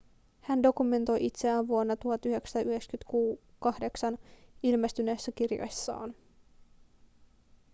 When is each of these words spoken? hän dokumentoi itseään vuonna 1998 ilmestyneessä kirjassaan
hän 0.41 0.63
dokumentoi 0.63 1.25
itseään 1.25 1.67
vuonna 1.67 1.95
1998 1.95 4.17
ilmestyneessä 4.63 5.31
kirjassaan 5.31 6.15